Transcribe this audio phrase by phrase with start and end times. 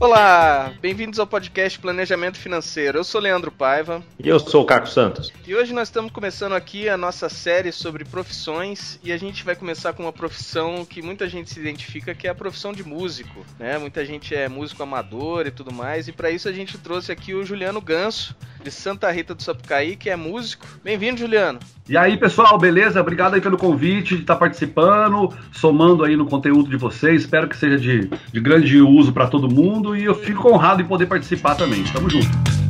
[0.00, 2.98] Olá, bem-vindos ao podcast Planejamento Financeiro.
[2.98, 4.02] Eu sou Leandro Paiva.
[4.18, 5.32] E eu sou o Caco Santos.
[5.46, 9.54] E hoje nós estamos começando aqui a nossa série sobre profissões e a gente vai
[9.54, 13.46] começar com uma profissão que muita gente se identifica, que é a profissão de músico.
[13.58, 13.78] Né?
[13.78, 17.32] Muita gente é músico amador e tudo mais, e para isso a gente trouxe aqui
[17.32, 20.66] o Juliano Ganso, de Santa Rita do Sapucaí, que é músico.
[20.82, 21.60] Bem-vindo, Juliano.
[21.86, 22.98] E aí, pessoal, beleza?
[22.98, 27.22] Obrigado aí pelo convite de estar participando, somando aí no conteúdo de vocês.
[27.22, 30.84] Espero que seja de, de grande uso para todo mundo e eu fico honrado em
[30.84, 31.84] poder participar também.
[31.84, 32.63] Tamo junto.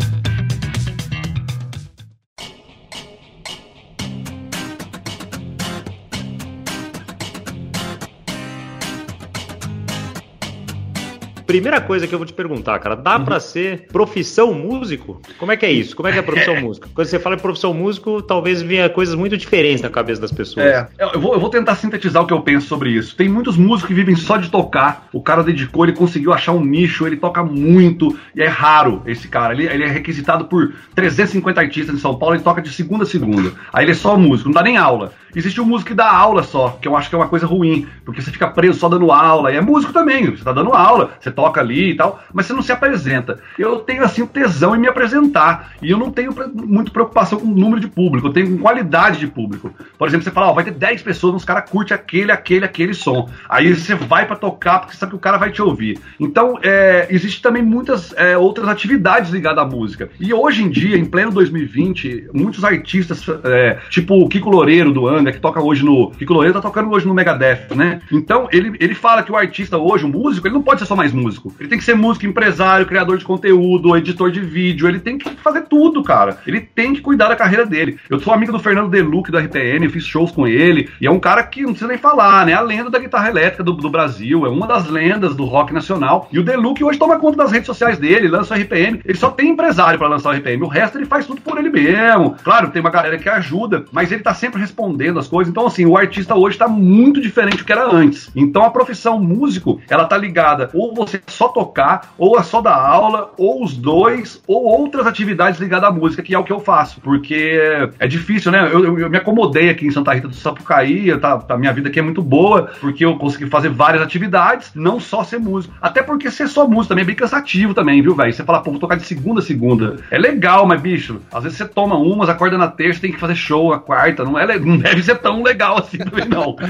[11.47, 13.25] Primeira coisa que eu vou te perguntar, cara, dá uhum.
[13.25, 15.21] para ser profissão músico?
[15.39, 15.95] Como é que é isso?
[15.95, 16.89] Como é que é profissão músico?
[16.95, 20.67] Quando você fala em profissão músico, talvez venha coisas muito diferentes na cabeça das pessoas.
[20.67, 23.15] É, eu vou, eu vou tentar sintetizar o que eu penso sobre isso.
[23.15, 25.09] Tem muitos músicos que vivem só de tocar.
[25.13, 29.29] O cara dedicou, ele conseguiu achar um nicho, ele toca muito, e é raro esse
[29.29, 29.53] cara.
[29.53, 33.07] Ele, ele é requisitado por 350 artistas em São Paulo, ele toca de segunda a
[33.07, 33.53] segunda.
[33.73, 35.13] Aí ele é só músico, não dá nem aula.
[35.35, 37.89] Existe um músico que dá aula só, que eu acho que é uma coisa ruim,
[38.05, 41.11] porque você fica preso só dando aula, e é músico também, você tá dando aula,
[41.19, 43.39] você toca ali e tal, mas você não se apresenta.
[43.59, 47.55] Eu tenho assim tesão em me apresentar, e eu não tenho muito preocupação com o
[47.55, 49.73] número de público, eu tenho com qualidade de público.
[49.99, 52.95] Por exemplo, você fala, ó, vai ter 10 pessoas, os caras curtem aquele, aquele, aquele
[52.95, 53.29] som.
[53.49, 55.99] Aí você vai para tocar porque sabe que o cara vai te ouvir.
[56.19, 60.09] Então, é, existe também muitas é, outras atividades ligadas à música.
[60.19, 65.07] E hoje em dia, em pleno 2020, muitos artistas, é, tipo o Kiko Loureiro do
[65.07, 66.11] Ana, que toca hoje no.
[66.11, 68.01] Kiko Loureiro tá tocando hoje no Megadeth, né?
[68.11, 70.97] Então, ele, ele fala que o artista hoje, o músico, ele não pode ser só
[70.97, 71.24] mais músico.
[71.59, 75.31] Ele tem que ser músico, empresário, criador de conteúdo, editor de vídeo, ele tem que
[75.37, 76.39] fazer tudo, cara.
[76.47, 77.99] Ele tem que cuidar da carreira dele.
[78.09, 81.21] Eu sou amigo do Fernando Deluc da RPN, fiz shows com ele, e é um
[81.21, 82.55] cara que não precisa nem falar, né?
[82.55, 86.29] A lenda da guitarra elétrica do, do Brasil, é uma das lendas do rock nacional.
[86.33, 89.01] E o Deluc hoje toma conta das redes sociais dele, lança o RPM.
[89.05, 91.71] Ele só tem empresário para lançar o RPM, o resto ele faz tudo por ele
[91.71, 92.37] mesmo.
[92.43, 95.51] Claro, tem uma galera que ajuda, mas ele tá sempre respondendo as coisas.
[95.51, 98.31] Então, assim, o artista hoje tá muito diferente do que era antes.
[98.35, 102.77] Então, a profissão músico, ela tá ligada ou você só tocar, ou é só dar
[102.77, 106.61] aula, ou os dois, ou outras atividades ligadas à música, que é o que eu
[106.61, 107.01] faço.
[107.01, 107.59] Porque
[107.99, 108.69] é difícil, né?
[108.73, 111.89] Eu, eu, eu me acomodei aqui em Santa Rita do Sapucaí, tá, a minha vida
[111.89, 115.75] aqui é muito boa, porque eu consegui fazer várias atividades, não só ser músico.
[115.81, 118.33] Até porque ser só músico também é bem cansativo também, viu, velho?
[118.33, 119.97] Você fala, pô, vou tocar de segunda a segunda.
[120.11, 123.35] É legal, mas, bicho, às vezes você toma umas, acorda na terça, tem que fazer
[123.35, 124.25] show na quarta.
[124.25, 126.57] Não, é, não deve ser tão legal assim também, não.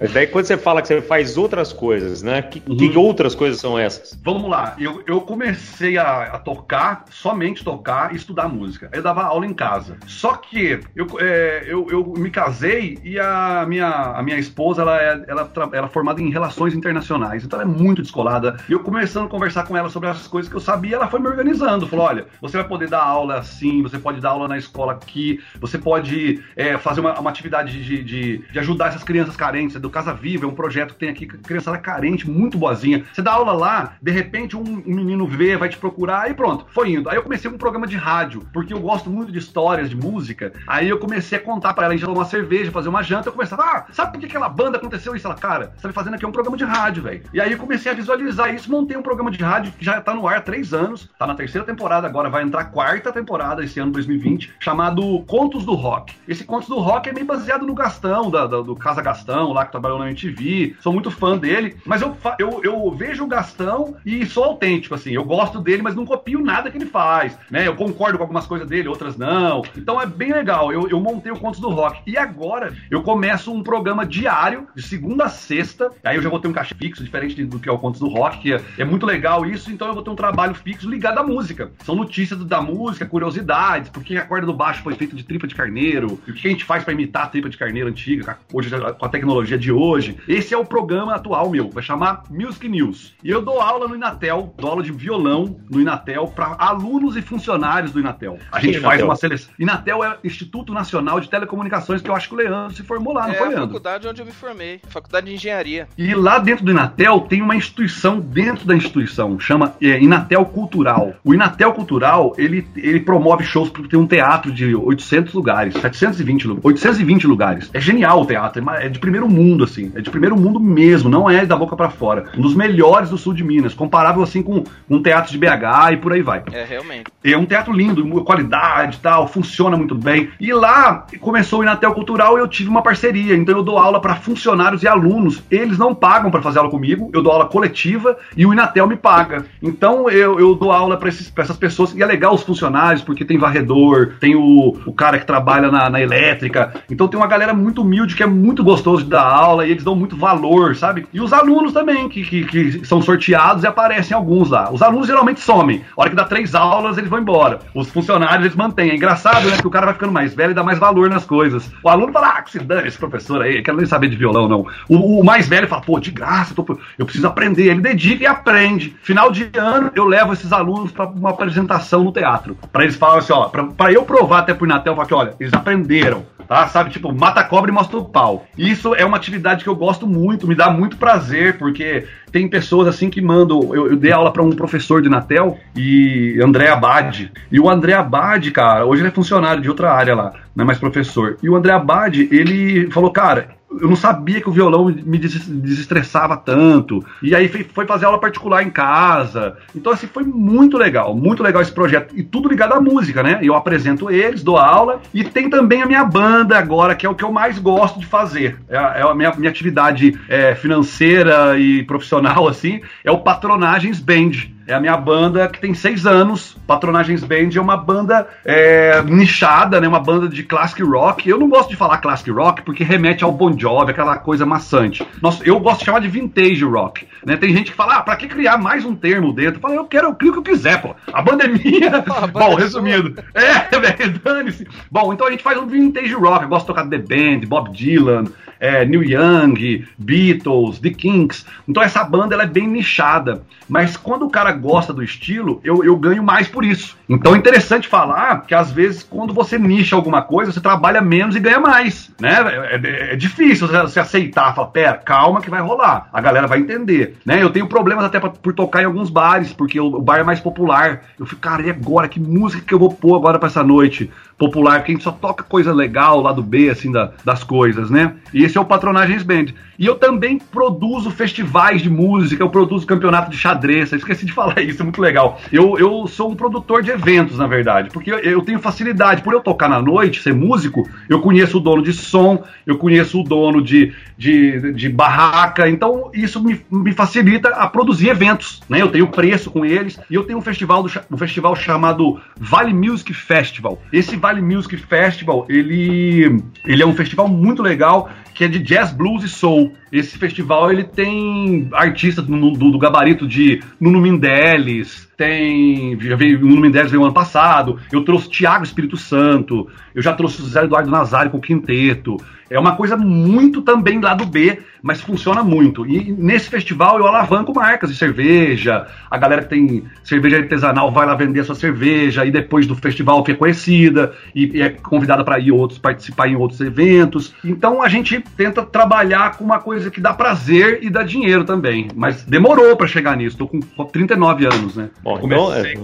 [0.00, 2.42] Mas daí quando você fala que você faz outras coisas, né?
[2.42, 2.76] Que, uhum.
[2.76, 4.18] que outras coisas são essas?
[4.22, 8.88] Vamos lá, eu, eu comecei a, a, tocar, somente tocar e estudar música.
[8.92, 9.96] Eu dava aula em casa.
[10.06, 15.00] Só que eu, é, eu, eu me casei e a minha, a minha esposa, ela
[15.00, 18.56] é, ela, ela é formada em relações internacionais, então ela é muito descolada.
[18.68, 21.20] E eu começando a conversar com ela sobre as coisas que eu sabia, ela foi
[21.20, 21.86] me organizando.
[21.86, 25.40] Falou: olha, você vai poder dar aula assim, você pode dar aula na escola aqui,
[25.60, 29.80] você pode é, fazer uma, uma atividade de, de, de, ajudar essas crianças carentes.
[29.80, 33.04] Do Casa Viva é um projeto que tem aqui, criançada carente, muito boazinha.
[33.12, 36.66] Você dá aula lá, de repente um, um menino vê, vai te procurar e pronto,
[36.72, 37.08] foi indo.
[37.08, 40.52] Aí eu comecei um programa de rádio, porque eu gosto muito de histórias, de música.
[40.66, 43.28] Aí eu comecei a contar para ela, a gente tomar uma cerveja, fazer uma janta.
[43.28, 45.26] Eu começava, ah, sabe por que aquela banda aconteceu isso?
[45.26, 47.22] Ela, cara, você tá fazendo aqui um programa de rádio, velho.
[47.32, 50.14] E aí eu comecei a visualizar isso, montei um programa de rádio que já tá
[50.14, 53.64] no ar há três anos, tá na terceira temporada agora, vai entrar a quarta temporada
[53.64, 56.14] esse ano 2020, chamado Contos do Rock.
[56.26, 59.64] Esse Contos do Rock é meio baseado no Gastão, da, da, do Casa Gastão, lá
[59.64, 60.76] que trabalhou na MTV.
[60.80, 65.12] Sou muito fã dele, mas eu, eu, eu vejo o Gastão e sou autêntico, assim.
[65.12, 67.66] Eu gosto dele, mas não copio nada que ele faz, né?
[67.66, 69.62] Eu concordo com algumas coisas dele, outras não.
[69.76, 70.72] Então é bem legal.
[70.72, 72.00] Eu, eu montei o Contos do Rock.
[72.06, 75.90] E agora eu começo um programa diário, de segunda a sexta.
[76.02, 78.08] Aí eu já vou ter um caixa fixo, diferente do que é o Contos do
[78.08, 79.70] Rock, que é, é muito legal isso.
[79.70, 81.70] Então eu vou ter um trabalho fixo ligado à música.
[81.84, 85.46] São notícias da música, curiosidades, por que a corda do baixo foi feita de tripa
[85.46, 88.70] de carneiro, o que a gente faz para imitar a tripa de carneiro antiga, hoje,
[88.70, 90.16] com a tecnologia de hoje.
[90.26, 93.12] Esse é o programa atual meu, vai chamar Music News.
[93.22, 97.22] E eu dou aula no Inatel, dou aula de violão no Inatel para alunos e
[97.22, 98.38] funcionários do Inatel.
[98.52, 99.52] A gente faz uma seleção.
[99.58, 103.26] Inatel é Instituto Nacional de Telecomunicações, que eu acho que o Leandro se formou lá,
[103.26, 103.62] não é foi, Leandro?
[103.62, 105.88] É a faculdade onde eu me formei, faculdade de engenharia.
[105.98, 111.14] E lá dentro do Inatel tem uma instituição dentro da instituição, chama é, Inatel Cultural.
[111.24, 116.46] O Inatel Cultural, ele, ele promove shows porque tem um teatro de 800 lugares, 720
[116.46, 117.70] lugares, 820 lugares.
[117.72, 121.28] É genial o teatro, é de primeiro mundo, assim, é de primeiro mundo mesmo, não
[121.28, 122.19] é da boca para fora.
[122.20, 122.38] Cara.
[122.38, 125.96] Um dos melhores do sul de Minas, comparável assim com um teatro de BH e
[125.96, 126.42] por aí vai.
[126.52, 127.10] É, realmente.
[127.22, 130.30] É um teatro lindo, qualidade e tal, funciona muito bem.
[130.40, 133.34] E lá começou o Inatel Cultural e eu tive uma parceria.
[133.34, 135.42] Então eu dou aula para funcionários e alunos.
[135.50, 138.96] Eles não pagam para fazer aula comigo, eu dou aula coletiva e o Inatel me
[138.96, 139.44] paga.
[139.62, 141.94] Então eu, eu dou aula para essas pessoas.
[141.94, 145.90] E é legal os funcionários, porque tem varredor, tem o, o cara que trabalha na,
[145.90, 146.74] na elétrica.
[146.90, 149.84] Então tem uma galera muito humilde que é muito gostoso de dar aula e eles
[149.84, 151.06] dão muito valor, sabe?
[151.12, 154.70] E os alunos também, que, que, que são sorteados e aparecem alguns lá.
[154.72, 155.84] Os alunos geralmente somem.
[155.96, 157.60] A hora que dá três aulas, eles vão embora.
[157.74, 158.90] Os funcionários, eles mantêm.
[158.90, 159.56] É engraçado, né?
[159.58, 161.70] Que o cara vai ficando mais velho e dá mais valor nas coisas.
[161.82, 164.48] O aluno fala, ah, que se dane esse professor aí, quero nem saber de violão,
[164.48, 164.66] não.
[164.88, 167.68] O, o mais velho fala, pô, de graça, eu, tô, eu preciso aprender.
[167.68, 168.96] Ele dedica e aprende.
[169.02, 172.56] Final de ano, eu levo esses alunos para uma apresentação no teatro.
[172.72, 175.52] para eles falarem assim, ó, para eu provar até pro Natel, falar que, olha, eles
[175.52, 176.66] aprenderam tá?
[176.66, 178.44] Sabe, tipo, mata a cobra e mostra o pau.
[178.58, 182.88] Isso é uma atividade que eu gosto muito, me dá muito prazer, porque tem pessoas
[182.88, 183.72] assim que mandam.
[183.72, 187.30] Eu, eu dei aula para um professor de Natel e André Abad.
[187.52, 190.66] E o André Abad, cara, hoje ele é funcionário de outra área lá, não é
[190.66, 191.36] mais professor.
[191.40, 196.36] E o André Abad, ele falou, cara, eu não sabia que o violão me desestressava
[196.36, 197.04] tanto.
[197.22, 199.56] E aí foi fazer aula particular em casa.
[199.74, 202.14] Então, assim, foi muito legal, muito legal esse projeto.
[202.16, 203.38] E tudo ligado à música, né?
[203.42, 205.00] Eu apresento eles, dou aula.
[205.14, 208.06] E tem também a minha banda agora, que é o que eu mais gosto de
[208.06, 208.58] fazer.
[208.68, 214.32] É, é a minha, minha atividade é, financeira e profissional, assim, é o Patronagens Band.
[214.70, 216.56] É a minha banda que tem seis anos.
[216.64, 219.88] Patronagens Band é uma banda é, nichada, né?
[219.88, 221.28] Uma banda de classic rock.
[221.28, 225.04] Eu não gosto de falar classic rock porque remete ao Bon Jovi, aquela coisa maçante.
[225.20, 227.04] Nossa, eu gosto de chamar de vintage rock.
[227.26, 227.36] Né?
[227.36, 229.56] Tem gente que fala, ah, pra que criar mais um termo dentro?
[229.56, 230.94] Eu falo, eu quero, eu crio o que eu quiser, pô.
[231.12, 232.04] A banda é minha.
[232.20, 233.14] Ah, Bom, é resumindo.
[233.34, 234.66] É, velho, dane-se.
[234.90, 236.42] Bom, então a gente faz um vintage rock.
[236.42, 238.24] Eu gosto de tocar The Band, Bob Dylan,
[238.60, 241.46] é, Neil Young, Beatles, The Kinks.
[241.66, 243.42] Então essa banda ela é bem nichada.
[243.68, 246.96] Mas quando o cara gosta do estilo, eu, eu ganho mais por isso.
[247.08, 251.34] Então é interessante falar que às vezes quando você nicha alguma coisa, você trabalha menos
[251.34, 252.12] e ganha mais.
[252.20, 252.30] Né?
[252.30, 256.08] É, é, é difícil você aceitar, falar, pera, calma que vai rolar.
[256.12, 257.16] A galera vai entender.
[257.24, 257.42] Né?
[257.42, 260.24] Eu tenho problemas até pra, por tocar em alguns bares, porque o, o bar é
[260.24, 261.02] mais popular.
[261.18, 262.08] Eu fico, cara, e agora?
[262.08, 264.10] Que música que eu vou pôr agora para essa noite?
[264.40, 268.14] Popular, gente só toca coisa legal lá do B, assim, da, das coisas, né?
[268.32, 269.48] E esse é o Patronagens Band.
[269.78, 274.60] E eu também produzo festivais de música, eu produzo campeonato de xadrez, esqueci de falar
[274.62, 275.38] isso, é muito legal.
[275.52, 279.34] Eu, eu sou um produtor de eventos, na verdade, porque eu, eu tenho facilidade, por
[279.34, 283.24] eu tocar na noite, ser músico, eu conheço o dono de som, eu conheço o
[283.24, 288.80] dono de, de, de barraca, então isso me, me facilita a produzir eventos, né?
[288.80, 292.72] Eu tenho preço com eles, e eu tenho um festival, do, um festival chamado Vale
[292.72, 293.80] Music Festival.
[293.92, 298.60] Esse Vale Valley Music Festival, ele, ele é um festival muito legal que é de
[298.60, 299.74] jazz, blues e soul.
[299.92, 305.98] Esse festival ele tem artistas do, do, do gabarito de Nuno Mindeles, tem.
[306.00, 307.78] Já veio, o Nuno Mindeles veio ano passado.
[307.92, 312.16] Eu trouxe Tiago Espírito Santo, eu já trouxe o José Eduardo Nazário com o quinteto.
[312.50, 315.86] É uma coisa muito também lá do B, mas funciona muito.
[315.86, 321.06] E nesse festival eu alavanco marcas de cerveja, a galera que tem cerveja artesanal vai
[321.06, 325.38] lá vender a sua cerveja, e depois do festival fica conhecida, e, é convidada para
[325.38, 327.32] ir outros, participar em outros eventos.
[327.44, 331.88] Então a gente tenta trabalhar com uma coisa que dá prazer e dá dinheiro também.
[331.94, 334.90] Mas demorou para chegar nisso, tô com 39 anos, né?
[335.02, 335.74] Bom, então, é,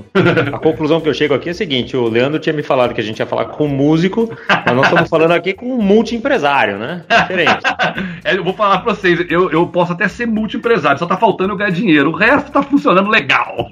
[0.53, 3.01] a conclusão que eu chego aqui é a seguinte: o Leandro tinha me falado que
[3.01, 6.27] a gente ia falar com um músico, mas nós estamos falando aqui com um multi-empresário
[6.27, 7.05] empresário, né?
[7.09, 7.63] Diferente.
[8.25, 11.53] é, eu vou falar pra vocês, eu, eu posso até ser multi-empresário, só tá faltando
[11.53, 12.11] eu ganhar dinheiro.
[12.11, 13.69] O resto tá funcionando legal.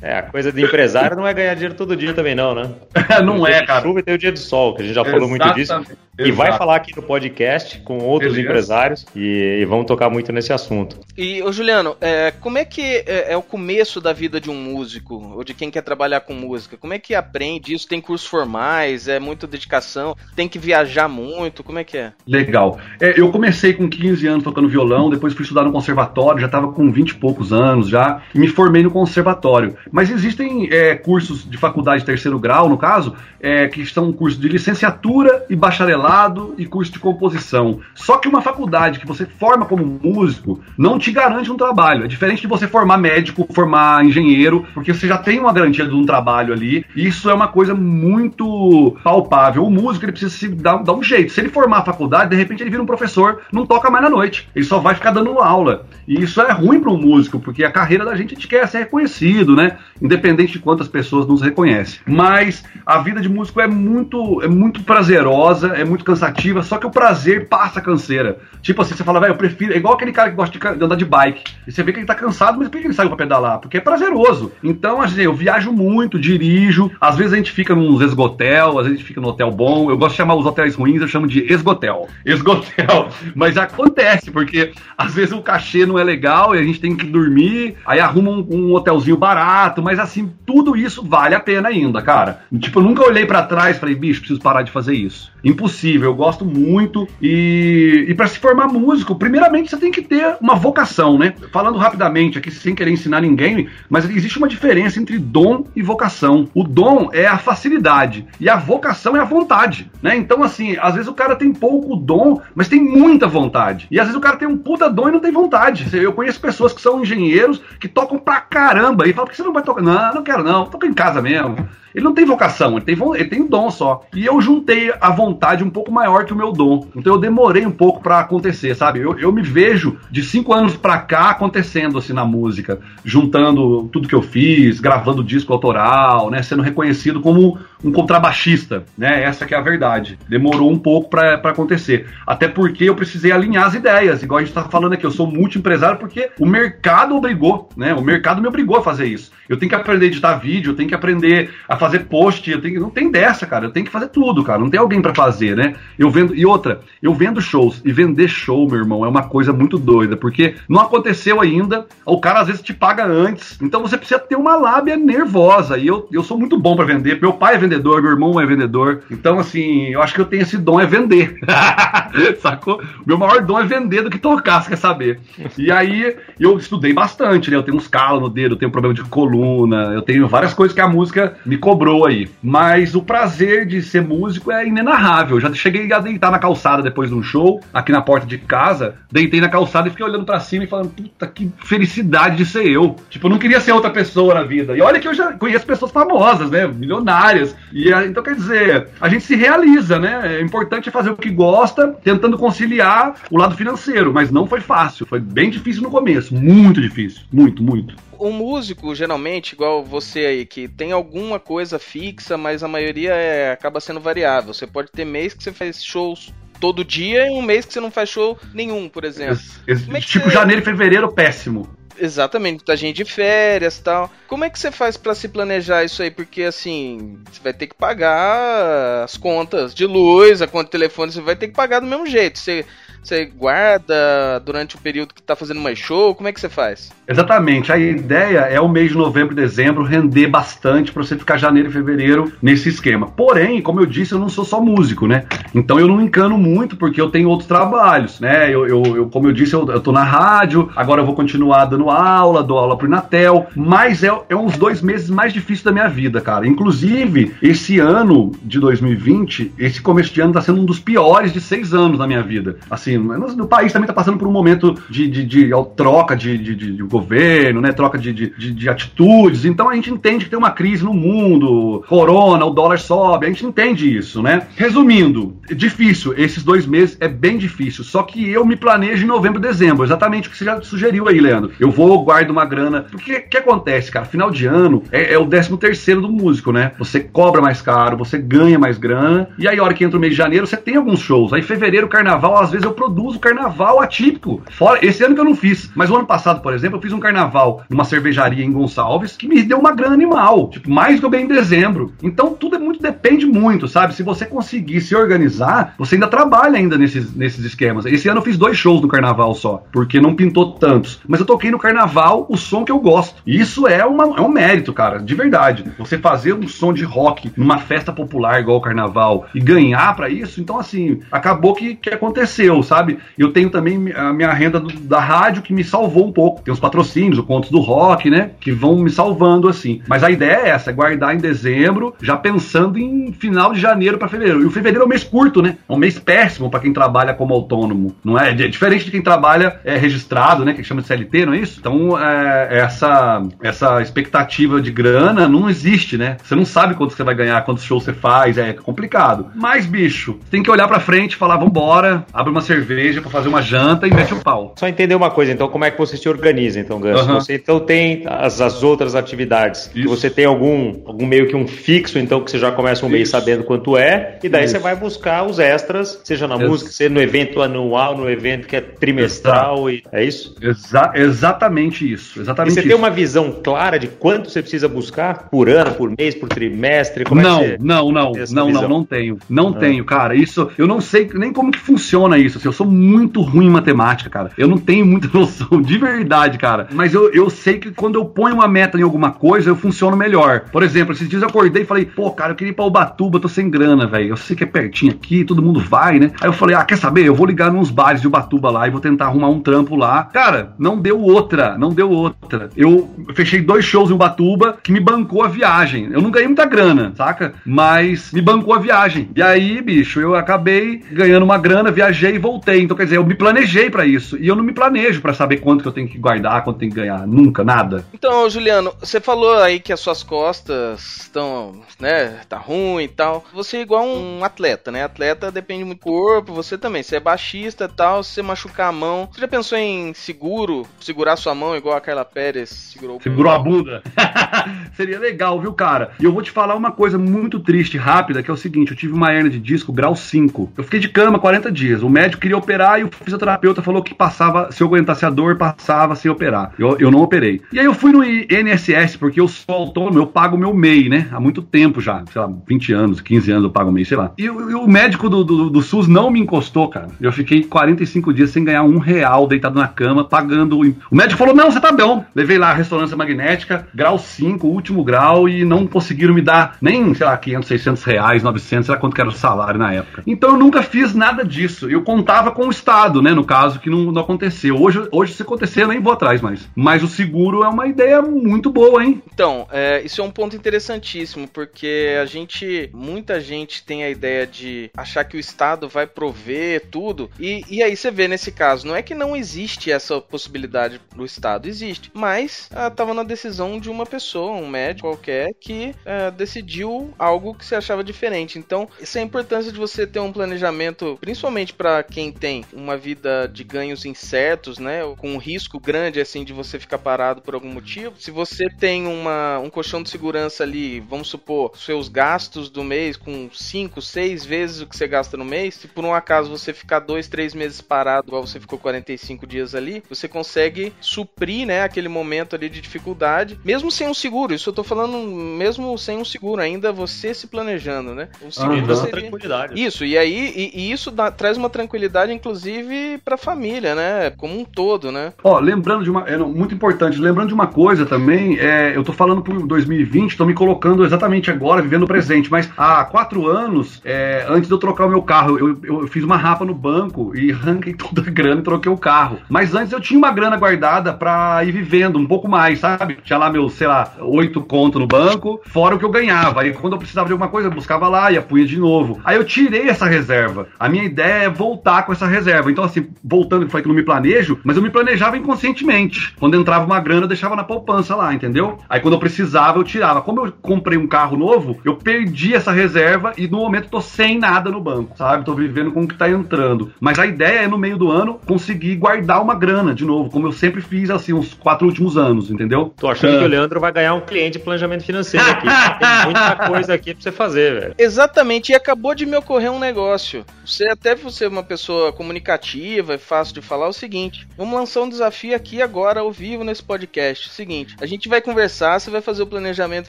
[0.00, 2.70] é, a coisa de empresário não é ganhar dinheiro todo dia também, não, né?
[3.24, 3.82] não é, cara.
[3.82, 5.20] chuva e tem o dia de sol, que a gente já Exatamente.
[5.20, 6.04] falou muito disso.
[6.18, 8.48] E vai falar aqui no podcast com outros Beleza.
[8.48, 10.98] empresários e, e vamos tocar muito nesse assunto.
[11.16, 14.54] E, ô Juliano, é, como é que é, é, o começo da vida de um
[14.54, 16.76] músico, ou de quem quer trabalhar com música?
[16.76, 17.88] Como é que aprende isso?
[17.88, 19.08] Tem cursos formais?
[19.08, 20.16] É muita dedicação?
[20.34, 21.62] Tem que viajar muito?
[21.62, 22.12] Como é que é?
[22.26, 22.78] Legal.
[23.00, 26.72] É, eu comecei com 15 anos tocando violão, depois fui estudar no conservatório, já estava
[26.72, 29.76] com 20 e poucos anos já, e me formei no conservatório.
[29.90, 34.40] Mas existem é, cursos de faculdade de terceiro grau, no caso, é, que são cursos
[34.40, 37.80] de licenciatura e bacharelado bacharelado e curso de composição.
[37.94, 42.04] Só que uma faculdade que você forma como músico não te garante um trabalho.
[42.04, 45.94] É diferente de você formar médico, formar engenheiro, porque você já tem uma garantia de
[45.94, 46.84] um trabalho ali.
[46.94, 49.64] Isso é uma coisa muito palpável.
[49.64, 51.32] O músico ele precisa se dar, dar um jeito.
[51.32, 54.10] Se ele formar a faculdade, de repente ele vira um professor, não toca mais na
[54.10, 54.48] noite.
[54.54, 55.86] Ele só vai ficar dando aula.
[56.06, 58.66] E isso é ruim para um músico, porque a carreira da gente a gente quer
[58.66, 59.78] ser reconhecido, né?
[60.00, 62.00] Independente de quantas pessoas nos reconhecem.
[62.06, 66.76] Mas a vida de músico é muito, é muito prazerosa, é muito muito cansativa, só
[66.76, 68.38] que o prazer passa a canseira.
[68.60, 69.72] Tipo assim, você fala, eu prefiro.
[69.72, 71.44] É igual aquele cara que gosta de, de, andar de bike.
[71.66, 73.58] E você vê que ele tá cansado, mas por que ele saiu pra pedalar?
[73.58, 74.52] Porque é prazeroso.
[74.62, 76.90] Então, assim, eu viajo muito, dirijo.
[77.00, 79.90] Às vezes a gente fica num esgotel, às vezes a gente fica num hotel bom.
[79.90, 82.08] Eu gosto de chamar os hotéis ruins, eu chamo de esgotel.
[82.24, 83.08] Esgotel.
[83.34, 87.06] Mas acontece, porque às vezes o cachê não é legal e a gente tem que
[87.06, 92.02] dormir, aí arruma um, um hotelzinho barato, mas assim, tudo isso vale a pena ainda,
[92.02, 92.40] cara.
[92.58, 95.32] Tipo, eu nunca olhei para trás e falei, bicho, preciso parar de fazer isso.
[95.44, 97.06] Impossível, eu gosto muito.
[97.20, 101.34] E, e para se formar músico, primeiramente você tem que ter uma vocação, né?
[101.52, 106.48] Falando rapidamente aqui, sem querer ensinar ninguém, mas existe uma diferença entre dom e vocação.
[106.54, 110.16] O dom é a facilidade e a vocação é a vontade, né?
[110.16, 113.86] Então, assim, às vezes o cara tem pouco dom, mas tem muita vontade.
[113.90, 115.86] E às vezes o cara tem um puta dom e não tem vontade.
[115.96, 119.42] Eu conheço pessoas que são engenheiros que tocam pra caramba e falam, por que você
[119.42, 119.82] não vai tocar?
[119.82, 121.56] Não, não quero não, toca em casa mesmo.
[121.94, 124.02] Ele não tem vocação, ele tem, ele tem um dom só.
[124.14, 126.88] E eu juntei a vontade um pouco maior que o meu dom.
[126.96, 129.00] Então eu demorei um pouco para acontecer, sabe?
[129.00, 134.08] Eu, eu me vejo de cinco anos para cá acontecendo assim na música, juntando tudo
[134.08, 136.42] que eu fiz, gravando disco autoral, né?
[136.42, 139.22] Sendo reconhecido como um contrabaixista, né?
[139.22, 140.18] Essa que é a verdade.
[140.28, 142.06] Demorou um pouco para acontecer.
[142.26, 145.04] Até porque eu precisei alinhar as ideias, igual a gente tá falando aqui.
[145.04, 147.92] Eu sou multi-empresário porque o mercado obrigou, né?
[147.94, 149.30] O mercado me obrigou a fazer isso.
[149.48, 152.60] Eu tenho que aprender a editar vídeo, eu tenho que aprender a fazer post, eu
[152.60, 153.66] tenho, não tem dessa, cara.
[153.66, 154.58] Eu tenho que fazer tudo, cara.
[154.58, 155.74] Não tem alguém para fazer, né?
[155.98, 159.52] Eu vendo e outra, eu vendo shows e vender show, meu irmão, é uma coisa
[159.52, 161.86] muito doida, porque não aconteceu ainda.
[162.06, 165.76] O cara às vezes te paga antes, então você precisa ter uma lábia nervosa.
[165.76, 167.20] E eu, eu sou muito bom para vender.
[167.20, 169.02] Meu pai é meu irmão é vendedor.
[169.10, 171.38] Então assim, eu acho que eu tenho esse dom é vender.
[172.40, 172.82] Sacou?
[173.06, 175.20] Meu maior dom é vender do que tocar, você quer saber?
[175.56, 177.56] E aí eu estudei bastante, né?
[177.56, 180.74] Eu tenho uns calos no dedo, eu tenho problema de coluna, eu tenho várias coisas
[180.74, 182.28] que a música me cobrou aí.
[182.42, 185.36] Mas o prazer de ser músico é inenarrável.
[185.36, 188.38] Eu já cheguei a deitar na calçada depois de um show, aqui na porta de
[188.38, 192.46] casa, deitei na calçada e fiquei olhando para cima e falando, puta, que felicidade de
[192.46, 192.96] ser eu.
[193.10, 194.76] Tipo, eu não queria ser outra pessoa na vida.
[194.76, 196.66] E olha que eu já conheço pessoas famosas, né?
[196.66, 197.56] Milionárias.
[197.72, 200.36] E então quer dizer, a gente se realiza, né?
[200.38, 205.06] É importante fazer o que gosta, tentando conciliar o lado financeiro, mas não foi fácil.
[205.06, 207.94] Foi bem difícil no começo, muito difícil, muito, muito.
[208.18, 213.52] Um músico, geralmente, igual você aí, que tem alguma coisa fixa, mas a maioria é,
[213.52, 214.54] acaba sendo variável.
[214.54, 217.80] Você pode ter mês que você faz shows todo dia e um mês que você
[217.80, 219.34] não faz show nenhum, por exemplo.
[219.34, 220.34] Esse, esse, é tipo você...
[220.34, 221.68] janeiro e fevereiro, péssimo.
[221.96, 224.10] Exatamente, muita gente de férias tal.
[224.26, 226.10] Como é que você faz para se planejar isso aí?
[226.10, 231.12] Porque assim, você vai ter que pagar as contas de luz, a conta de telefone,
[231.12, 232.38] você vai ter que pagar do mesmo jeito.
[232.38, 232.66] Você
[233.08, 236.14] você guarda durante o período que tá fazendo mais show?
[236.14, 236.90] Como é que você faz?
[237.06, 237.70] Exatamente.
[237.70, 241.68] A ideia é o mês de novembro e dezembro render bastante para você ficar janeiro
[241.68, 243.06] e fevereiro nesse esquema.
[243.06, 245.24] Porém, como eu disse, eu não sou só músico, né?
[245.54, 248.52] Então eu não encano muito porque eu tenho outros trabalhos, né?
[248.52, 251.66] Eu, eu, eu como eu disse, eu, eu tô na rádio, agora eu vou continuar
[251.66, 255.72] dando aula, dou aula pro Inatel, mas é, é uns dois meses mais difíceis da
[255.72, 256.46] minha vida, cara.
[256.46, 261.40] Inclusive, esse ano de 2020, esse começo de ano tá sendo um dos piores de
[261.40, 262.56] seis anos na minha vida.
[262.70, 266.36] Assim, assim, país também está passando por um momento de, de, de, de troca de,
[266.38, 267.72] de, governo, né?
[267.72, 269.44] Troca de, de, atitudes.
[269.44, 273.28] Então a gente entende que tem uma crise no mundo, corona, o dólar sobe, a
[273.28, 274.46] gente entende isso, né?
[274.56, 276.14] Resumindo, é difícil.
[276.16, 277.84] Esses dois meses é bem difícil.
[277.84, 279.84] Só que eu me planejo em novembro, dezembro.
[279.84, 281.52] Exatamente o que você já sugeriu aí, Leandro.
[281.60, 282.86] Eu vou, guardo uma grana.
[282.90, 284.04] Porque o que acontece, cara?
[284.04, 286.72] Final de ano é, é o décimo terceiro do músico, né?
[286.78, 289.28] Você cobra mais caro, você ganha mais grana.
[289.38, 291.32] E aí, a hora que entra o mês de janeiro, você tem alguns shows.
[291.32, 294.42] Aí, fevereiro, carnaval, às vezes eu produzo carnaval atípico.
[294.50, 295.70] Fora, esse ano que eu não fiz.
[295.74, 299.26] Mas o ano passado, por exemplo, eu fiz um carnaval numa cervejaria em Gonçalves que
[299.26, 300.50] me deu uma grana animal.
[300.50, 301.92] Tipo, mais do que eu ganhei em dezembro.
[302.02, 303.94] Então tudo é muito, depende muito, sabe?
[303.94, 307.86] Se você conseguir se organizar, você ainda trabalha ainda nesses, nesses esquemas.
[307.86, 311.00] Esse ano eu fiz dois shows no carnaval só, porque não pintou tantos.
[311.08, 313.22] Mas eu toquei no carnaval o som que eu gosto.
[313.26, 315.64] E isso é, uma, é um mérito, cara, de verdade.
[315.78, 320.10] Você fazer um som de rock numa festa popular igual o carnaval e ganhar para
[320.10, 322.98] isso, então assim, acabou que, que aconteceu, sabe?
[323.18, 326.42] Eu tenho também a minha renda do, da rádio que me salvou um pouco.
[326.42, 328.30] Tem os patrocínios, o Contos do Rock, né?
[328.40, 329.82] Que vão me salvando assim.
[329.86, 333.98] Mas a ideia é essa, é guardar em dezembro, já pensando em final de janeiro
[333.98, 334.42] para fevereiro.
[334.42, 335.56] E o fevereiro é um mês curto, né?
[335.68, 337.94] É um mês péssimo para quem trabalha como autônomo.
[338.04, 338.30] Não é?
[338.30, 340.54] é diferente de quem trabalha é, registrado, né?
[340.54, 341.58] Que chama de CLT, não é isso?
[341.60, 346.16] Então, é, essa, essa expectativa de grana não existe, né?
[346.22, 349.30] Você não sabe quanto você vai ganhar, quantos shows você faz, é complicado.
[349.34, 353.28] Mas, bicho, tem que olhar para frente falar, vambora, abre uma cerveja cerveja para fazer
[353.28, 354.54] uma janta e mete o pau.
[354.56, 357.00] Só entender uma coisa, então, como é que você se organiza, então, Gus?
[357.06, 357.14] Uhum.
[357.14, 359.68] Você então tem as, as outras atividades.
[359.68, 362.88] Que você tem algum, algum meio que um fixo, então, que você já começa um
[362.88, 364.54] mês sabendo quanto é, e daí Isso.
[364.54, 368.56] você vai buscar os extras, seja na música, seja no evento anual, no evento que
[368.56, 370.34] é trimestral, e, é isso?
[370.40, 372.20] Exa exatamente isso.
[372.20, 372.68] Exatamente e você isso.
[372.68, 377.04] tem uma visão clara de quanto você precisa buscar por ano, por mês, por trimestre?
[377.04, 379.18] Como não, é não, não, não, não, não tenho.
[379.28, 379.58] Não ah.
[379.58, 380.14] tenho, cara.
[380.14, 382.38] Isso, eu não sei nem como que funciona isso.
[382.44, 384.30] Assim, eu sou muito ruim em matemática, cara.
[384.36, 386.68] Eu não tenho muita noção, de verdade, cara.
[386.72, 389.96] Mas eu, eu sei que quando eu ponho uma meta em alguma coisa, eu funciono
[389.96, 390.40] melhor.
[390.52, 393.20] Por exemplo, esses dias eu acordei e falei, pô, cara, eu queria ir pra Ubatuba,
[393.20, 394.08] tô sem grana, velho.
[394.08, 396.10] Eu sei que é pertinho aqui, todo mundo vai, né?
[396.20, 397.06] Aí eu falei, ah, quer saber?
[397.06, 400.04] Eu vou ligar nos bares de Ubatuba lá e vou tentar arrumar um trampo lá.
[400.04, 402.50] Cara, não deu outra, não deu outra.
[402.56, 405.88] Eu fechei dois shows em Ubatuba que me bancou a viagem.
[405.90, 407.34] Eu não ganhei muita grana, saca?
[407.44, 409.08] Mas me bancou a viagem.
[409.14, 412.33] E aí, bicho, eu acabei ganhando uma grana, viajei e voltei.
[412.62, 414.16] Então, quer dizer, eu me planejei para isso.
[414.18, 416.68] E eu não me planejo para saber quanto que eu tenho que guardar, quanto tem
[416.68, 417.06] que ganhar.
[417.06, 417.84] Nunca, nada.
[417.92, 423.24] Então, Juliano, você falou aí que as suas costas estão, né, tá ruim e tal.
[423.32, 424.84] Você é igual um atleta, né?
[424.84, 426.82] Atleta depende muito do corpo, você também.
[426.82, 429.08] Você é baixista e tal, se você machucar a mão.
[429.12, 433.38] Você já pensou em seguro, segurar sua mão igual a Carla Pérez segurou Segurou a
[433.38, 433.82] bunda.
[434.74, 435.92] Seria legal, viu, cara?
[436.00, 438.76] E eu vou te falar uma coisa muito triste, rápida, que é o seguinte: eu
[438.76, 440.52] tive uma hernia de disco grau 5.
[440.56, 441.82] Eu fiquei de cama 40 dias.
[441.82, 445.36] O médico queria operar e o fisioterapeuta falou que passava, se eu aguentasse a dor,
[445.36, 446.52] passava sem operar.
[446.58, 447.42] Eu, eu não operei.
[447.52, 451.08] E aí eu fui no INSS, porque eu sou autônomo, eu pago meu MEI, né?
[451.12, 452.02] Há muito tempo já.
[452.10, 454.12] Sei lá, 20 anos, 15 anos eu pago MEI, sei lá.
[454.16, 456.88] E, o médico do, do, do, SUS não me encostou, cara.
[456.98, 460.58] Eu fiquei 45 dias sem ganhar um real deitado na cama, pagando.
[460.58, 462.04] O médico falou: não, você tá bom.
[462.14, 466.94] Levei lá a ressonância magnética, grau 5, último grau, e não conseguiram me dar nem,
[466.94, 470.02] sei lá, 500, 600 reais, 900, sei lá quanto que era o salário na época.
[470.06, 471.68] Então eu nunca fiz nada disso.
[471.68, 473.12] Eu contava com o Estado, né?
[473.12, 474.60] No caso, que não, não aconteceu.
[474.60, 476.48] Hoje, hoje, se acontecer, eu nem vou atrás mais.
[476.54, 479.02] Mas o seguro é uma ideia muito boa, hein?
[479.12, 484.26] Então, é, isso é um ponto interessantíssimo, porque a gente, muita gente tem a ideia
[484.26, 487.10] de achar que o Estado vai prover tudo.
[487.18, 491.04] E, e aí você vê nesse caso, não é que não existe essa possibilidade do
[491.04, 491.90] Estado, existe.
[491.94, 497.34] Mas estava ah, na decisão de uma pessoa, um médico qualquer, que ah, decidiu algo
[497.34, 498.38] que se achava diferente.
[498.38, 502.76] Então, essa é a importância de você ter um planejamento, principalmente para quem tem uma
[502.76, 504.80] vida de ganhos incertos, né?
[504.98, 507.94] Com um risco grande assim de você ficar parado por algum motivo.
[507.98, 512.96] Se você tem uma, um colchão de segurança ali, vamos supor, seus gastos do mês
[512.96, 516.52] com 5, 6 vezes o que você gasta no mês, se por um acaso você
[516.52, 521.62] ficar dois, três meses parado, igual você ficou 45 dias ali, você consegue suprir, né,
[521.62, 524.34] aquele momento ali de dificuldade, mesmo sem um seguro.
[524.34, 528.08] Isso eu tô falando mesmo sem um seguro, ainda você se planejando, né?
[528.22, 528.76] O seguro uhum.
[528.76, 528.90] seria...
[528.90, 529.62] tranquilidade.
[529.62, 534.10] Isso, e aí e, e isso dá, traz uma tranquilidade, inclusive, pra família, né?
[534.16, 535.12] Como um todo, né?
[535.22, 536.02] Ó, lembrando de uma.
[536.08, 540.24] É, muito importante, lembrando de uma coisa também, é, eu tô falando pro 2020, tô
[540.24, 544.58] me colocando exatamente agora, vivendo o presente, mas há quatro anos, é, antes de eu
[544.58, 548.10] trocar o meu carro, eu, eu, fiz uma rapa no banco e arranquei toda a
[548.10, 549.18] grana e troquei o carro.
[549.28, 552.98] Mas antes eu tinha uma grana guardada pra ir vivendo um pouco mais, sabe?
[553.04, 556.42] Tinha lá meus, sei lá, oito conto no banco, fora o que eu ganhava.
[556.42, 559.00] Aí quando eu precisava de alguma coisa, eu buscava lá e apunha de novo.
[559.04, 560.48] Aí eu tirei essa reserva.
[560.58, 562.50] A minha ideia é voltar com essa reserva.
[562.50, 566.14] Então, assim, voltando, que foi que eu não me planejo, mas eu me planejava inconscientemente.
[566.18, 568.58] Quando entrava uma grana, eu deixava na poupança lá, entendeu?
[568.68, 570.02] Aí quando eu precisava, eu tirava.
[570.02, 574.18] Como eu comprei um carro novo, eu perdi essa reserva e no momento tô sem
[574.18, 575.24] nada no banco, sabe?
[575.24, 576.72] Tô vivendo com o que tá entrando.
[576.80, 580.26] Mas a ideia é no meio do ano conseguir guardar uma grana de novo, como
[580.26, 582.72] eu sempre fiz assim uns quatro últimos anos, entendeu?
[582.76, 583.18] Tô achando uh...
[583.18, 585.46] que o Leandro vai ganhar um cliente de planejamento financeiro aqui.
[585.46, 587.74] Tem muita coisa aqui pra você fazer, velho.
[587.78, 590.24] Exatamente, e acabou de me ocorrer um negócio.
[590.44, 591.63] Você até você é uma pessoa
[591.96, 596.12] comunicativa, é fácil de falar é o seguinte: vamos lançar um desafio aqui agora ao
[596.12, 597.30] vivo nesse podcast.
[597.30, 599.88] Seguinte, a gente vai conversar, você vai fazer o planejamento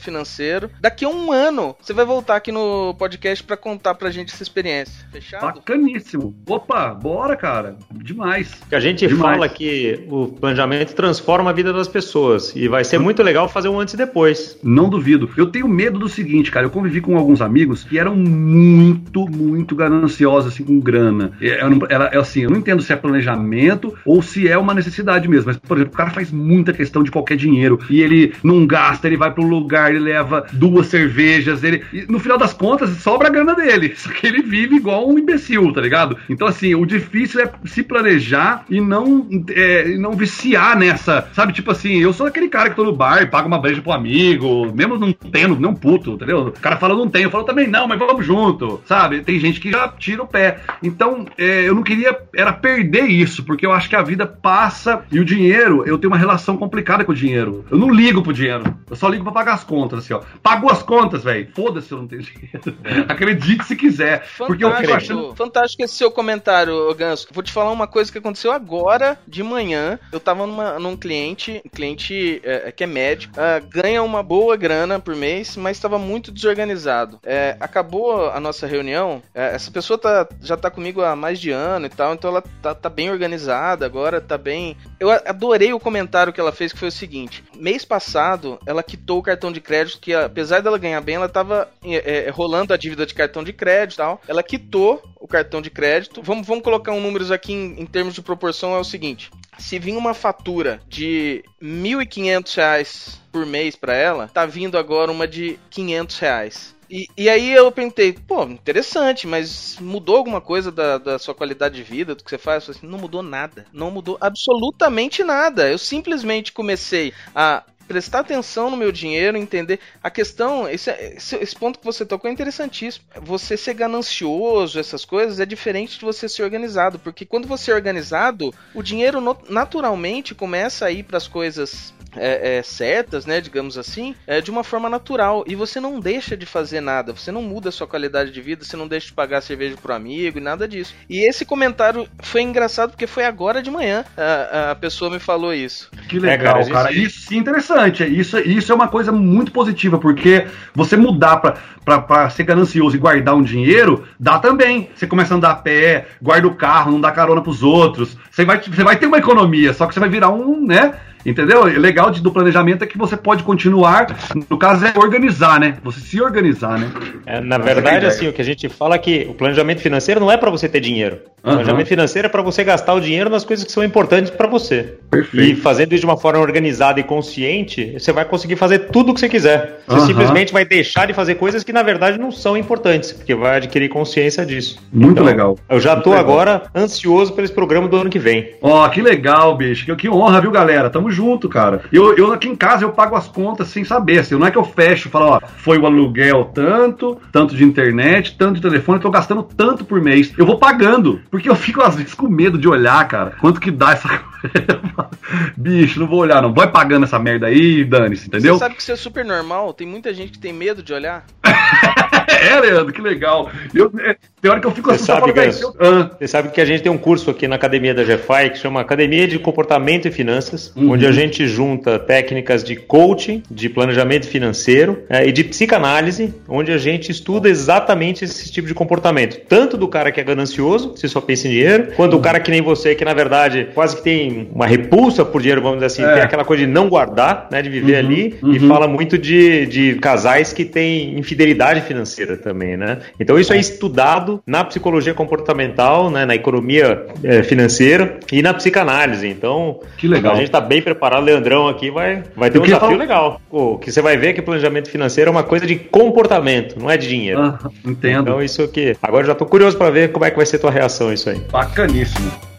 [0.00, 0.70] financeiro.
[0.80, 4.42] Daqui a um ano, você vai voltar aqui no podcast para contar pra gente essa
[4.42, 5.06] experiência.
[5.10, 5.42] Fechado?
[5.42, 6.34] Bacaníssimo.
[6.48, 7.76] Opa, bora, cara.
[7.92, 8.54] Demais.
[8.68, 9.20] Que a gente Demais.
[9.20, 13.68] fala que o planejamento transforma a vida das pessoas e vai ser muito legal fazer
[13.68, 14.58] um antes e depois.
[14.62, 15.30] Não duvido.
[15.36, 16.66] Eu tenho medo do seguinte, cara.
[16.66, 21.32] Eu convivi com alguns amigos que eram muito, muito gananciosos, assim, com grana.
[21.66, 25.28] Eu não, ela, assim, eu não entendo se é planejamento ou se é uma necessidade
[25.28, 25.46] mesmo.
[25.46, 29.06] Mas, por exemplo, o cara faz muita questão de qualquer dinheiro e ele não gasta,
[29.06, 31.82] ele vai para um lugar, ele leva duas cervejas, ele.
[32.08, 33.94] no final das contas, sobra a grana dele.
[33.96, 36.16] Só que ele vive igual um imbecil, tá ligado?
[36.28, 41.28] Então, assim, o difícil é se planejar e não, é, não viciar nessa.
[41.32, 43.82] Sabe, tipo assim, eu sou aquele cara que tô no bar e paga uma breja
[43.82, 46.48] pro amigo, mesmo não tendo, não puto, entendeu?
[46.48, 49.20] O cara fala, não tenho, eu falo também não, mas vamos junto, sabe?
[49.20, 50.58] Tem gente que já tira o pé.
[50.82, 55.04] Então, é, eu não queria, era perder isso, porque eu acho que a vida passa
[55.10, 57.64] e o dinheiro, eu tenho uma relação complicada com o dinheiro.
[57.70, 60.20] Eu não ligo pro dinheiro, eu só ligo pra pagar as contas, assim, ó.
[60.42, 61.48] Pagou as contas, velho.
[61.54, 62.76] Foda-se eu não tenho dinheiro.
[63.08, 64.06] Acredite se quiser.
[64.06, 65.34] É, porque eu fico achando.
[65.34, 67.28] Fantástico esse seu comentário, Ganso.
[67.32, 69.98] Vou te falar uma coisa que aconteceu agora de manhã.
[70.12, 74.56] Eu tava numa, num cliente, um cliente é, que é médico, é, ganha uma boa
[74.56, 77.18] grana por mês, mas estava muito desorganizado.
[77.24, 81.45] É, acabou a nossa reunião, é, essa pessoa tá, já tá comigo há mais de
[81.50, 84.76] ano e tal, então ela tá, tá bem organizada agora, tá bem.
[84.98, 89.18] Eu adorei o comentário que ela fez, que foi o seguinte: mês passado, ela quitou
[89.18, 92.76] o cartão de crédito, que apesar dela ganhar bem, ela tava é, é, rolando a
[92.76, 94.20] dívida de cartão de crédito e tal.
[94.28, 96.22] Ela quitou o cartão de crédito.
[96.22, 99.30] Vamos, vamos colocar um números aqui em, em termos de proporção: é o seguinte.
[99.58, 105.26] Se vir uma fatura de R$ 1.500 por mês para ela, tá vindo agora uma
[105.26, 106.75] de 500 reais.
[106.90, 111.76] E, e, aí eu pensei, pô, interessante, mas mudou alguma coisa da, da sua qualidade
[111.76, 112.68] de vida, do que você faz?
[112.68, 113.66] Assim, não mudou nada.
[113.72, 115.68] Não mudou absolutamente nada.
[115.68, 121.54] Eu simplesmente comecei a prestar atenção no meu dinheiro, entender a questão, esse, esse, esse,
[121.54, 123.04] ponto que você tocou é interessantíssimo.
[123.22, 127.74] Você ser ganancioso, essas coisas, é diferente de você ser organizado, porque quando você é
[127.74, 133.78] organizado, o dinheiro naturalmente começa a ir para as coisas é, é, certas, né, digamos
[133.78, 135.44] assim, é, de uma forma natural.
[135.46, 138.64] E você não deixa de fazer nada, você não muda a sua qualidade de vida,
[138.64, 140.94] você não deixa de pagar cerveja pro amigo e nada disso.
[141.08, 145.52] E esse comentário foi engraçado porque foi agora de manhã a, a pessoa me falou
[145.52, 145.90] isso.
[146.08, 146.72] Que legal, é, cara.
[146.72, 146.92] cara.
[146.92, 148.04] Isso sim, interessante.
[148.04, 153.34] Isso, isso é uma coisa muito positiva, porque você mudar para ser ganancioso e guardar
[153.34, 154.90] um dinheiro, dá também.
[154.94, 158.16] Você começa a andar a pé, guarda o carro, não dá carona pros outros.
[158.30, 160.94] Você vai, você vai ter uma economia, só que você vai virar um, né?
[161.26, 161.62] Entendeu?
[161.62, 164.06] O legal de, do planejamento é que você pode continuar,
[164.48, 165.76] no caso é organizar, né?
[165.82, 166.90] Você se organizar, né?
[167.26, 170.30] É, na verdade, assim, o que a gente fala é que o planejamento financeiro não
[170.30, 171.18] é para você ter dinheiro.
[171.42, 171.54] O uhum.
[171.56, 174.94] planejamento financeiro é para você gastar o dinheiro nas coisas que são importantes para você.
[175.10, 175.52] Perfeito.
[175.52, 179.14] E fazendo isso de uma forma organizada e consciente, você vai conseguir fazer tudo o
[179.14, 179.80] que você quiser.
[179.86, 180.06] Você uhum.
[180.06, 183.88] simplesmente vai deixar de fazer coisas que na verdade não são importantes, porque vai adquirir
[183.88, 184.78] consciência disso.
[184.92, 185.58] Muito então, legal.
[185.68, 188.54] Eu já tô agora ansioso pelo esse programa do ano que vem.
[188.60, 189.86] Ó, oh, que legal, bicho.
[189.86, 190.90] Que, que honra, viu, galera?
[190.90, 191.82] Tamo junto, cara.
[191.90, 194.58] Eu, eu aqui em casa eu pago as contas sem saber, assim, não é que
[194.58, 199.10] eu fecho, falo, ó, foi o aluguel tanto, tanto de internet, tanto de telefone, tô
[199.10, 200.32] gastando tanto por mês.
[200.36, 203.70] Eu vou pagando, porque eu fico às vezes com medo de olhar, cara, quanto que
[203.70, 204.08] dá essa
[205.56, 206.52] Bicho, não vou olhar, não.
[206.52, 208.54] Vai pagando essa merda aí, dane-se, entendeu?
[208.54, 211.24] Você sabe que isso é super normal, tem muita gente que tem medo de olhar.
[212.36, 213.50] é, Leandro, que legal.
[213.74, 215.74] Eu, é, tem hora que eu fico você sabe, eu...
[215.80, 216.10] ah.
[216.18, 218.80] Você sabe que a gente tem um curso aqui na academia da GFI que chama
[218.80, 220.92] Academia de Comportamento e Finanças, uhum.
[220.92, 226.70] onde a gente junta técnicas de coaching, de planejamento financeiro é, e de psicanálise, onde
[226.70, 229.40] a gente estuda exatamente esse tipo de comportamento.
[229.48, 232.18] Tanto do cara que é ganancioso, se só pensa em dinheiro, quanto uhum.
[232.18, 235.62] do cara que nem você, que na verdade quase que tem uma repulsa por dinheiro,
[235.62, 236.14] vamos dizer assim, é.
[236.14, 238.10] tem aquela coisa de não guardar, né, de viver uhum.
[238.10, 238.68] ali, e uhum.
[238.68, 242.98] fala muito de, de casais que têm infidelidade financeira também, né?
[243.20, 249.28] Então isso é estudado na psicologia comportamental, né, na economia é, financeira e na psicanálise.
[249.28, 250.32] Então, que legal.
[250.32, 253.40] a gente está bem preparado, Leandrão aqui vai, vai ter um desafio legal.
[253.50, 256.96] O que você vai ver que planejamento financeiro é uma coisa de comportamento, não é
[256.96, 257.40] de dinheiro.
[257.40, 258.22] Ah, entendo.
[258.22, 258.96] Então isso aqui.
[259.02, 261.14] Agora já estou curioso para ver como é que vai ser a tua reação a
[261.14, 261.40] isso aí.
[261.50, 262.55] Bacaníssimo.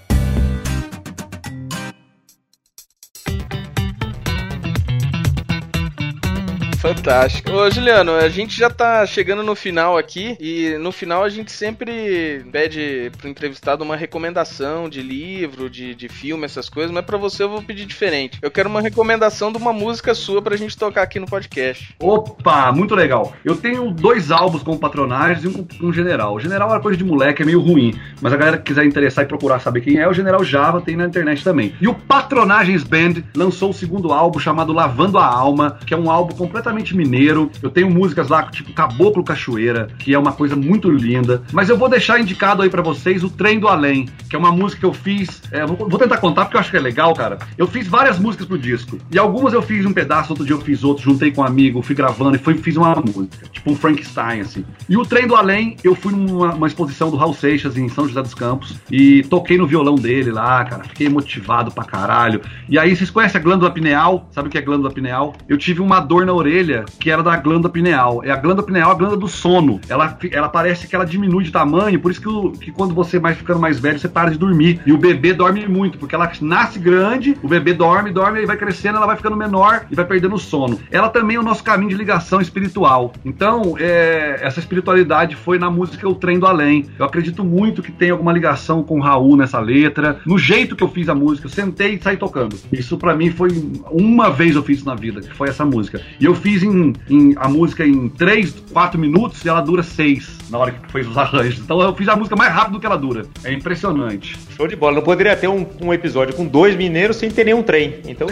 [6.87, 7.51] Fantástico.
[7.51, 11.51] Ô, Juliano, a gente já tá chegando no final aqui e no final a gente
[11.51, 17.17] sempre pede pro entrevistado uma recomendação de livro, de, de filme, essas coisas, mas para
[17.17, 18.39] você eu vou pedir diferente.
[18.41, 21.93] Eu quero uma recomendação de uma música sua pra gente tocar aqui no podcast.
[21.99, 23.33] Opa, muito legal.
[23.43, 26.35] Eu tenho dois álbuns com patronagens e um com general.
[26.35, 29.25] O general era coisa de moleque, é meio ruim, mas a galera que quiser interessar
[29.25, 31.75] e procurar saber quem é, o general Java tem na internet também.
[31.81, 36.09] E o Patronagens Band lançou o segundo álbum chamado Lavando a Alma, que é um
[36.09, 37.51] álbum completamente mineiro.
[37.61, 41.43] Eu tenho músicas lá, tipo Caboclo Cachoeira, que é uma coisa muito linda.
[41.51, 44.51] Mas eu vou deixar indicado aí para vocês o Trem do Além, que é uma
[44.51, 45.41] música que eu fiz.
[45.51, 47.37] É, vou tentar contar porque eu acho que é legal, cara.
[47.57, 48.97] Eu fiz várias músicas pro disco.
[49.11, 51.81] E algumas eu fiz um pedaço, outro dia eu fiz outro, juntei com um amigo,
[51.81, 53.47] fui gravando e fui, fiz uma música.
[53.51, 54.65] Tipo um Frankenstein, assim.
[54.87, 58.21] E o Trem do Além, eu fui numa exposição do Raul Seixas em São José
[58.21, 60.83] dos Campos e toquei no violão dele lá, cara.
[60.83, 62.41] Fiquei motivado pra caralho.
[62.69, 64.27] E aí, vocês conhecem a glândula pineal?
[64.31, 65.35] Sabe o que é glândula pineal?
[65.47, 68.21] Eu tive uma dor na orelha orelha que era da glândula pineal.
[68.23, 69.79] É a glândula pineal, a glândula do sono.
[69.87, 73.19] Ela, ela parece que ela diminui de tamanho, por isso que, o, que quando você
[73.19, 74.81] vai ficando mais velho, você para de dormir.
[74.85, 78.57] E o bebê dorme muito, porque ela nasce grande, o bebê dorme, dorme, e vai
[78.57, 80.79] crescendo, ela vai ficando menor e vai perdendo o sono.
[80.91, 83.13] Ela também é o nosso caminho de ligação espiritual.
[83.23, 86.85] Então, é, essa espiritualidade foi na música O Trem do Além.
[86.97, 90.83] Eu acredito muito que tem alguma ligação com o Raul nessa letra, no jeito que
[90.83, 91.47] eu fiz a música.
[91.47, 92.57] Eu sentei e saí tocando.
[92.71, 93.49] Isso para mim foi
[93.91, 96.01] uma vez eu fiz isso na vida, que foi essa música.
[96.19, 99.83] E eu fiz fiz em, em a música em 3, 4 minutos e ela dura
[99.83, 101.59] 6 na hora que fez os arranjos.
[101.59, 103.25] Então eu fiz a música mais rápido do que ela dura.
[103.43, 104.37] É impressionante.
[104.55, 104.95] Show de bola.
[104.95, 107.99] Não poderia ter um, um episódio com dois mineiros sem ter nenhum trem.
[108.07, 108.27] Então,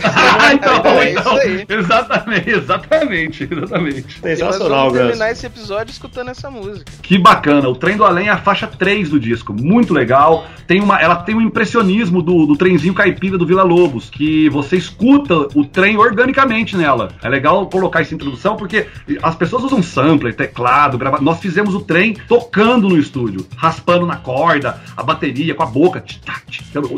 [0.54, 1.38] então, é então
[1.78, 4.20] exatamente, exatamente, exatamente.
[4.22, 6.86] Sensacional, vamos terminar esse episódio escutando essa música.
[7.02, 7.68] Que bacana.
[7.68, 9.54] O Trem do Além é a faixa 3 do disco.
[9.54, 10.48] Muito legal.
[10.66, 14.78] Tem uma, ela tem um impressionismo do, do trenzinho caipira do Vila Lobos, que você
[14.78, 17.10] escuta o trem organicamente nela.
[17.22, 18.88] É legal colocar essa introdução porque
[19.22, 21.24] as pessoas usam sampler, teclado, gravado.
[21.24, 26.04] Nós fizemos o trem tocando no estúdio, raspando na corda, a bateria com a boca,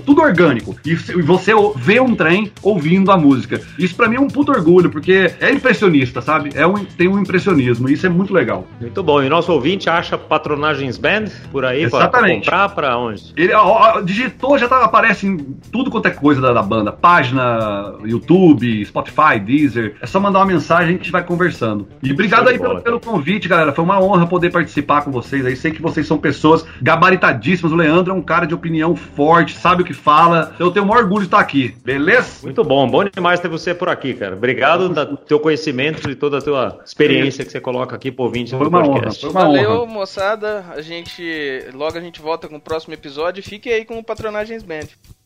[0.05, 0.75] tudo orgânico.
[0.85, 3.61] E você vê um trem ouvindo a música.
[3.77, 6.51] Isso para mim é um puto orgulho, porque é impressionista, sabe?
[6.53, 8.67] É um, tem um impressionismo, e isso é muito legal.
[8.79, 9.21] Muito bom.
[9.23, 12.45] E nosso ouvinte acha Patronagens Band por aí Exatamente.
[12.45, 13.33] pra comprar pra onde?
[13.35, 15.37] Ele ó, digitou, já tá, aparece em
[15.71, 16.91] tudo quanto é coisa da, da banda.
[16.91, 19.95] Página, YouTube, Spotify, Deezer.
[20.01, 21.87] É só mandar uma mensagem, gente vai conversando.
[22.01, 23.73] E obrigado aí pelo, pelo convite, galera.
[23.73, 25.55] Foi uma honra poder participar com vocês aí.
[25.55, 27.71] Sei que vocês são pessoas gabaritadíssimas.
[27.71, 30.55] O Leandro é um cara de opinião forte, sabe o que fala.
[30.59, 32.39] Eu tenho o maior orgulho de estar aqui, beleza?
[32.43, 34.35] Muito bom, bom demais ter você por aqui, cara.
[34.35, 38.51] Obrigado do teu conhecimento e toda a tua experiência que você coloca aqui por 20
[38.55, 39.25] do podcast.
[39.25, 39.85] Honra, Valeu, honra.
[39.85, 40.65] moçada.
[40.69, 41.23] A gente
[41.73, 43.43] logo a gente volta com o próximo episódio.
[43.43, 45.16] Fique aí com o Patronagens Band.